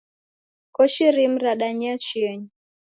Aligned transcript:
Koshi 0.75 1.03
rimu 1.15 1.37
radanyea 1.43 1.95
chienyi. 2.05 2.49